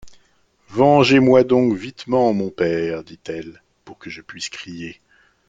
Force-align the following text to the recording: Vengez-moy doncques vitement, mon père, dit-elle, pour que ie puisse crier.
Vengez-moy 0.69 1.43
doncques 1.43 1.77
vitement, 1.77 2.33
mon 2.33 2.49
père, 2.49 3.03
dit-elle, 3.03 3.61
pour 3.85 3.99
que 3.99 4.09
ie 4.09 4.23
puisse 4.23 4.49
crier. 4.49 4.99